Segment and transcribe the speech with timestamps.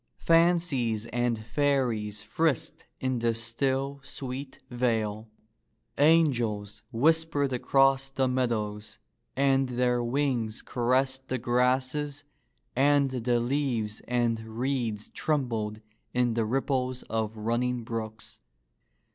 [0.17, 5.29] Fan cies and fairies frisked in the still, sweet vale.
[5.99, 8.97] Angels whispered across the meadows
[9.35, 12.23] and their wings caressed the grasses
[12.75, 15.81] and the leaves and reeds trembled
[16.15, 18.39] in the ripples of running brooks.